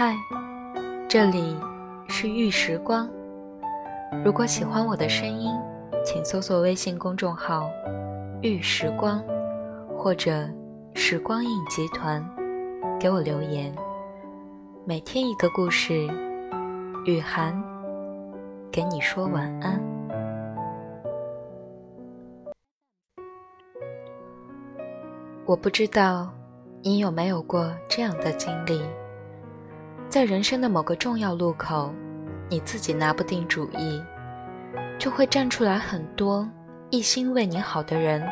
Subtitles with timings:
[0.00, 0.16] 嗨，
[1.08, 1.56] 这里
[2.06, 3.10] 是玉时光。
[4.24, 5.52] 如果喜欢我的声音，
[6.04, 7.68] 请搜索微信公众号
[8.40, 9.20] “玉时光”
[9.98, 10.48] 或者
[10.94, 12.24] “时光印集团”，
[13.00, 13.74] 给我留言。
[14.84, 16.08] 每天一个故事，
[17.04, 17.60] 雨涵
[18.70, 19.82] 给你说晚安。
[25.44, 26.32] 我不知道
[26.82, 28.80] 你有没有过这样的经历。
[30.08, 31.92] 在人生的某个重要路口，
[32.48, 34.02] 你自己拿不定主意，
[34.98, 36.48] 就会站出来很多
[36.88, 38.26] 一心为你好的人，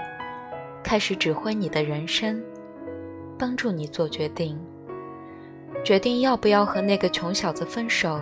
[0.83, 2.43] 开始指挥你的人生，
[3.39, 4.59] 帮助你做决定。
[5.85, 8.21] 决定要不要和那个穷小子分手，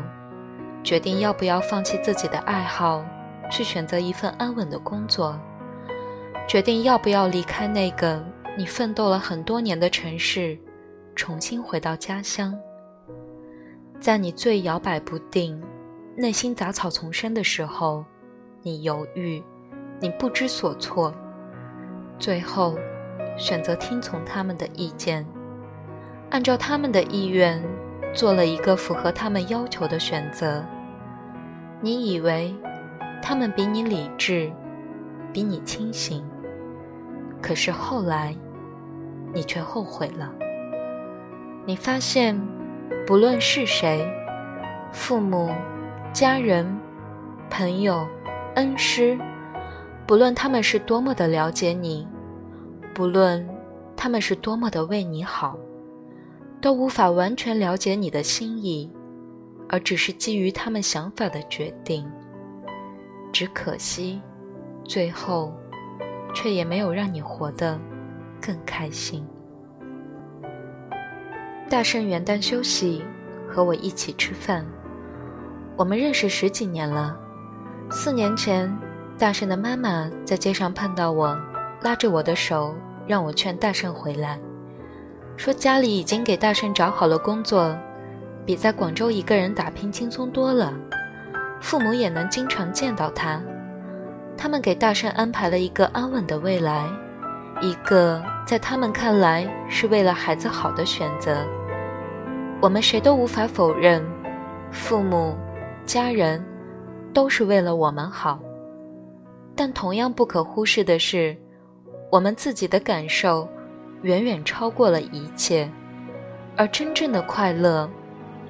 [0.82, 3.04] 决定要不要放弃自己的爱好，
[3.52, 5.38] 去选择一份安稳的工作，
[6.48, 8.20] 决定要不要离开那个
[8.58, 10.58] 你奋斗了很多年的城市，
[11.14, 12.52] 重新回到家乡。
[14.04, 15.58] 在你最摇摆不定、
[16.14, 18.04] 内心杂草丛生的时候，
[18.60, 19.42] 你犹豫，
[19.98, 21.10] 你不知所措，
[22.18, 22.76] 最后
[23.38, 25.26] 选择听从他们的意见，
[26.28, 27.64] 按照他们的意愿
[28.12, 30.62] 做了一个符合他们要求的选择。
[31.80, 32.54] 你以为
[33.22, 34.52] 他们比你理智，
[35.32, 36.22] 比你清醒，
[37.40, 38.36] 可是后来
[39.32, 40.30] 你却后悔了。
[41.64, 42.38] 你发现。
[43.06, 44.06] 不论是谁，
[44.92, 45.50] 父母、
[46.12, 46.66] 家人、
[47.50, 48.06] 朋友、
[48.54, 49.18] 恩师，
[50.06, 52.06] 不论他们是多么的了解你，
[52.94, 53.46] 不论
[53.96, 55.58] 他们是多么的为你好，
[56.60, 58.90] 都无法完全了解你的心意，
[59.68, 62.10] 而只是基于他们想法的决定。
[63.32, 64.20] 只可惜，
[64.84, 65.52] 最后
[66.32, 67.78] 却也没有让你活得
[68.40, 69.26] 更开心。
[71.68, 73.02] 大圣元旦休息，
[73.48, 74.64] 和我一起吃饭。
[75.76, 77.16] 我们认识十几年了。
[77.90, 78.70] 四年前，
[79.18, 81.36] 大圣的妈妈在街上碰到我，
[81.82, 82.74] 拉着我的手，
[83.06, 84.38] 让我劝大圣回来，
[85.36, 87.76] 说家里已经给大圣找好了工作，
[88.44, 90.72] 比在广州一个人打拼轻松多了。
[91.60, 93.40] 父母也能经常见到他，
[94.36, 96.86] 他们给大圣安排了一个安稳的未来，
[97.62, 98.22] 一个。
[98.46, 101.46] 在他们看来，是为了孩子好的选择。
[102.60, 104.04] 我们谁都无法否认，
[104.70, 105.34] 父母、
[105.86, 106.44] 家人
[107.14, 108.38] 都是为了我们好。
[109.56, 111.34] 但同样不可忽视的是，
[112.10, 113.48] 我们自己的感受
[114.02, 115.70] 远远超过了一切，
[116.54, 117.88] 而真正的快乐，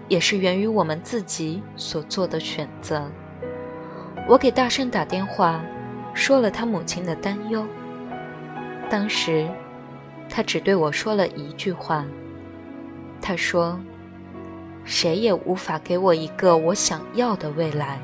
[0.09, 3.09] 也是源于我们自己所做的选择。
[4.29, 5.61] 我给大圣打电话，
[6.15, 7.65] 说了他母亲的担忧。
[8.91, 9.49] 当时。
[10.37, 12.05] 他只对我说了一句话。
[13.23, 13.79] 他说
[14.85, 18.01] ：“谁也无法给我一个我想要的未来，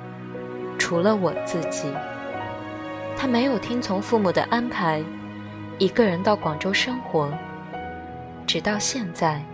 [0.78, 1.92] 除了我自己。”
[3.18, 5.02] 他没有听从父母的安排，
[5.76, 7.28] 一个人到广州生活。
[8.46, 9.44] 直到现在，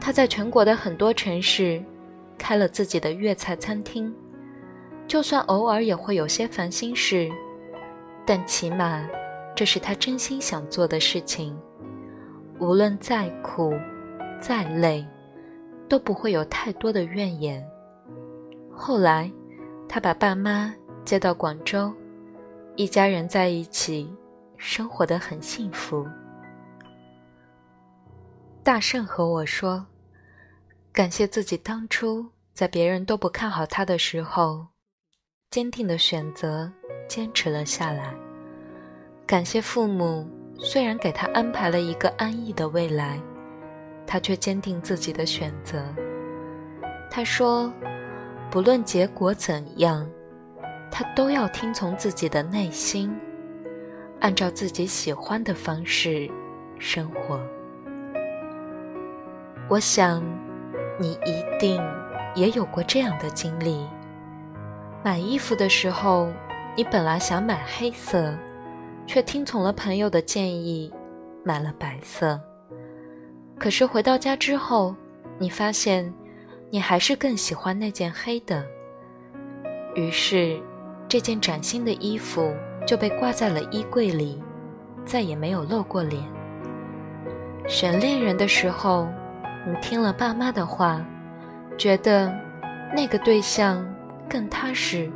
[0.00, 1.82] 他在全国的很多城市
[2.38, 4.14] 开了自己的粤菜餐厅。
[5.08, 7.28] 就算偶尔也会有些烦心事，
[8.24, 9.04] 但起码
[9.56, 11.58] 这是他真心想做的事情。
[12.58, 13.74] 无论再苦、
[14.40, 15.06] 再累，
[15.88, 17.64] 都不会有太多的怨言。
[18.70, 19.30] 后来，
[19.88, 20.74] 他把爸妈
[21.04, 21.92] 接到广州，
[22.74, 24.10] 一家人在一起，
[24.56, 26.06] 生活的很幸福。
[28.62, 29.86] 大圣和我说
[30.92, 34.66] ：“感谢自己当初在别人都不看好他的时候，
[35.50, 36.72] 坚定的选择，
[37.06, 38.14] 坚持了下来。
[39.26, 40.26] 感谢父母。”
[40.58, 43.20] 虽然给他安排了一个安逸的未来，
[44.06, 45.84] 他却坚定自己的选择。
[47.10, 47.72] 他说
[48.50, 50.08] ：“不论结果怎样，
[50.90, 53.14] 他都要听从自己的内心，
[54.20, 56.30] 按照自己喜欢的方式
[56.78, 57.40] 生活。”
[59.68, 60.22] 我想，
[60.98, 61.82] 你一定
[62.34, 63.86] 也有过这样的经历：
[65.02, 66.32] 买衣服的时候，
[66.76, 68.34] 你本来想买黑色。
[69.06, 70.92] 却听从了朋友的建议，
[71.44, 72.40] 买了白色。
[73.58, 74.94] 可是回到家之后，
[75.38, 76.12] 你发现，
[76.70, 78.64] 你还是更喜欢那件黑的。
[79.94, 80.60] 于是，
[81.08, 82.52] 这件崭新的衣服
[82.86, 84.42] 就被挂在了衣柜里，
[85.04, 86.22] 再也没有露过脸。
[87.66, 89.08] 选恋人的时候，
[89.66, 91.02] 你听了爸妈的话，
[91.78, 92.30] 觉得
[92.94, 93.86] 那个对象
[94.28, 95.10] 更踏实，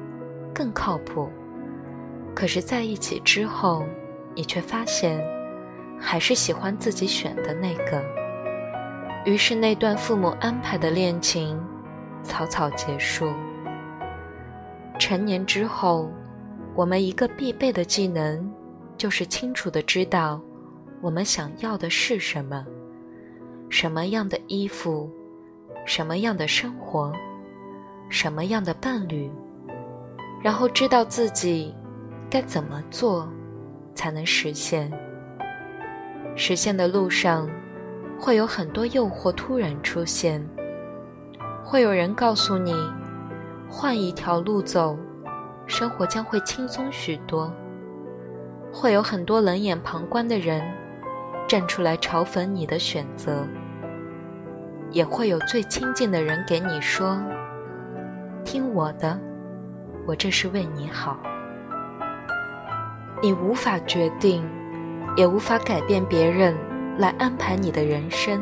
[0.54, 1.28] 更靠谱。
[2.34, 3.84] 可是在一起之后，
[4.34, 5.22] 你却发现，
[5.98, 8.02] 还是喜欢自己选的那个。
[9.26, 11.60] 于是那段父母安排的恋情
[12.22, 13.30] 草草结束。
[14.98, 16.10] 成年之后，
[16.74, 18.50] 我们一个必备的技能，
[18.96, 20.40] 就是清楚的知道
[21.02, 22.64] 我们想要的是什么，
[23.68, 25.10] 什么样的衣服，
[25.84, 27.12] 什么样的生活，
[28.08, 29.30] 什么样的伴侣，
[30.42, 31.74] 然后知道自己
[32.30, 33.28] 该怎么做
[33.94, 34.90] 才能实现。
[36.36, 37.50] 实现的路上，
[38.18, 40.40] 会有很多诱惑突然出现，
[41.64, 42.72] 会有人告诉你，
[43.68, 44.96] 换一条路走，
[45.66, 47.52] 生活将会轻松许多。
[48.72, 50.62] 会有很多冷眼旁观的人
[51.48, 53.44] 站出来嘲讽你的选择，
[54.92, 57.20] 也会有最亲近的人给你说
[58.44, 59.18] ：“听我的，
[60.06, 61.18] 我这是为你好。”
[63.22, 64.44] 你无法决定。
[65.16, 66.56] 也无法改变别人
[66.96, 68.40] 来安排你的人生，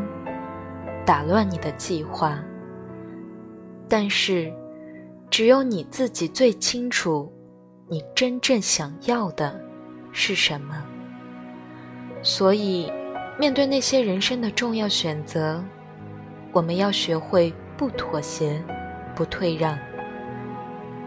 [1.04, 2.38] 打乱你的计划。
[3.88, 4.52] 但是，
[5.30, 7.32] 只有你自己最清楚，
[7.88, 9.58] 你真正想要的
[10.12, 10.84] 是什么。
[12.22, 12.92] 所以，
[13.40, 15.64] 面对那些人生的重要选择，
[16.52, 18.62] 我们要学会不妥协、
[19.16, 19.76] 不退让，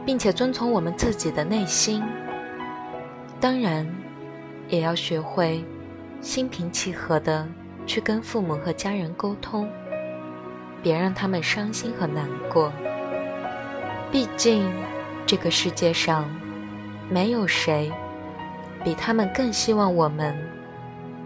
[0.07, 2.01] 并且遵从我们自己的内心。
[3.41, 3.85] 当然。
[4.69, 5.61] 也要学会
[6.21, 7.45] 心平气和的
[7.85, 9.69] 去跟父母和家人沟通，
[10.81, 12.71] 别让他们伤心和难过。
[14.13, 14.71] 毕竟，
[15.25, 16.33] 这个世界上
[17.09, 17.91] 没有谁
[18.81, 20.33] 比他们更希望我们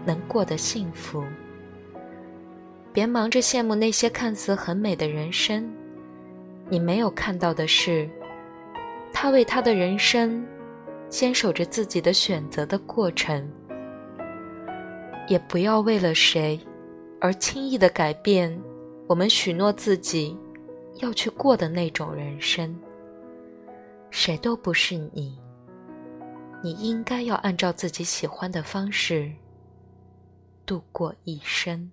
[0.04, 1.22] 能过得幸福。
[2.92, 5.72] 别忙着羡慕那些看似很美的人生，
[6.68, 8.10] 你没有看到的是，
[9.12, 10.44] 他为他的人生。
[11.08, 13.50] 坚守着自己的选择的过程，
[15.28, 16.60] 也不要为了谁
[17.20, 18.60] 而轻易的改变
[19.06, 20.36] 我们许诺自己
[20.96, 22.76] 要去过的那种人生。
[24.10, 25.38] 谁都不是你，
[26.62, 29.32] 你应该要按照自己喜欢的方式
[30.64, 31.90] 度过一生。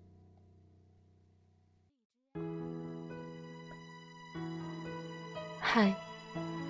[5.60, 5.94] 嗨，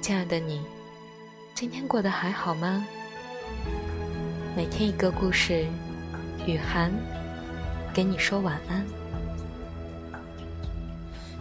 [0.02, 0.62] 亲爱的你。
[1.54, 2.84] 今天过得还好吗？
[4.56, 5.66] 每天一个故事，
[6.48, 6.92] 雨涵
[7.94, 8.84] 给你说晚安。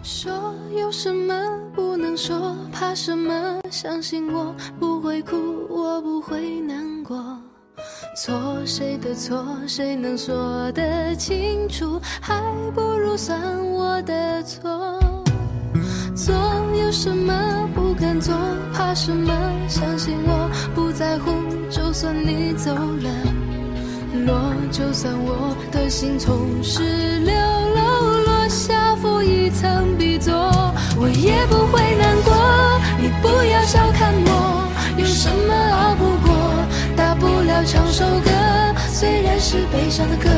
[0.03, 3.63] 说有什么不能说，怕什么？
[3.71, 7.39] 相信我不会哭，我不会难过。
[8.15, 11.99] 错谁的错，谁能说得清楚？
[12.21, 12.39] 还
[12.75, 13.41] 不如算
[13.73, 15.01] 我的错。
[16.15, 16.35] 做
[16.79, 17.67] 有什么
[18.03, 18.35] 难做？
[18.75, 19.33] 怕什么？
[19.69, 21.31] 相信我不在乎，
[21.71, 23.09] 就算你走了，
[24.27, 26.83] 落就算我的心从十
[27.21, 30.35] 六楼落下，负一层 B 座，
[30.99, 32.35] 我也不会难过。
[33.01, 34.69] 你不要小看我，
[34.99, 36.35] 有什么熬不过？
[36.97, 38.31] 大不了唱首歌，
[38.89, 40.29] 虽然是悲伤的歌，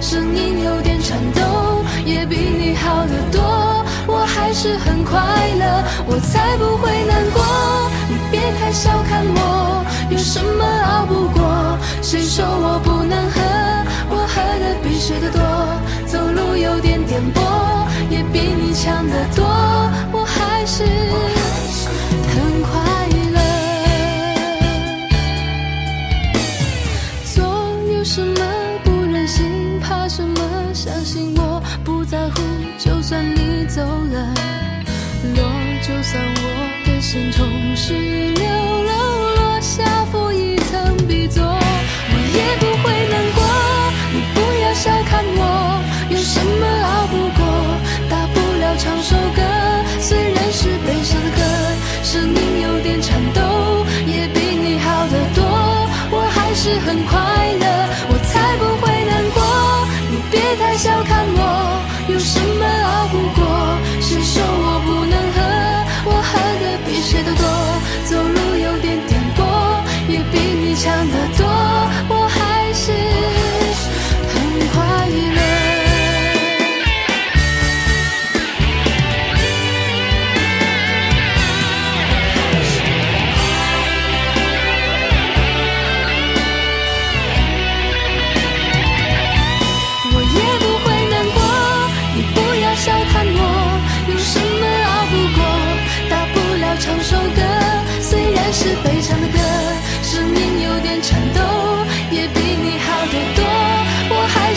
[0.00, 3.81] 声音有点颤抖，也比你好得多。
[4.22, 5.18] 我还是很快
[5.58, 7.42] 乐，我才不会难过。
[8.08, 11.76] 你别太小看我，有什么熬不过？
[12.00, 13.40] 谁说我不能喝？
[14.10, 15.42] 我喝的比谁的多，
[16.06, 17.42] 走路有点颠簸，
[18.10, 19.44] 也比你强得多。
[20.12, 20.84] 我还是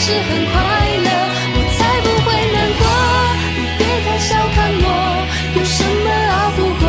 [0.06, 0.54] 是很快
[1.02, 1.10] 乐
[1.52, 2.80] 我才不会难过。
[3.56, 4.86] 你别太小看我
[5.56, 6.86] 有什么熬不过？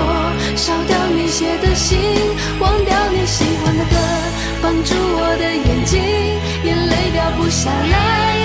[0.55, 1.97] 烧掉你写的信
[2.59, 3.95] 忘掉你喜欢的歌
[4.61, 5.99] 绑住我的眼睛
[6.63, 8.36] 眼泪掉不下来。